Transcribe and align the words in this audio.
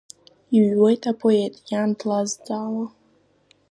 Иҩуеит 0.57 1.03
апоет 1.11 1.55
иан 1.69 1.89
длазҵаауа… 1.99 2.85